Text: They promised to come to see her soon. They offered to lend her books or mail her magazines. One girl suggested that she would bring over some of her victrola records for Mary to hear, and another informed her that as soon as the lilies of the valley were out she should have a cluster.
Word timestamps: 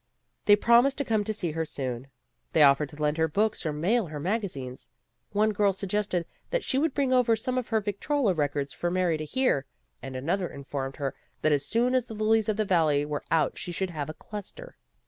They 0.45 0.55
promised 0.55 0.97
to 0.97 1.05
come 1.05 1.23
to 1.25 1.31
see 1.31 1.51
her 1.51 1.63
soon. 1.63 2.07
They 2.53 2.63
offered 2.63 2.89
to 2.89 2.99
lend 2.99 3.17
her 3.19 3.27
books 3.27 3.67
or 3.67 3.71
mail 3.71 4.07
her 4.07 4.19
magazines. 4.19 4.89
One 5.31 5.51
girl 5.51 5.73
suggested 5.73 6.25
that 6.49 6.63
she 6.63 6.79
would 6.79 6.95
bring 6.95 7.13
over 7.13 7.35
some 7.35 7.55
of 7.55 7.67
her 7.67 7.79
victrola 7.79 8.33
records 8.33 8.73
for 8.73 8.89
Mary 8.89 9.17
to 9.17 9.25
hear, 9.25 9.67
and 10.01 10.15
another 10.15 10.49
informed 10.49 10.95
her 10.95 11.13
that 11.43 11.51
as 11.51 11.67
soon 11.67 11.93
as 11.93 12.07
the 12.07 12.15
lilies 12.15 12.49
of 12.49 12.57
the 12.57 12.65
valley 12.65 13.05
were 13.05 13.23
out 13.29 13.59
she 13.59 13.71
should 13.71 13.91
have 13.91 14.09
a 14.09 14.15
cluster. 14.15 14.75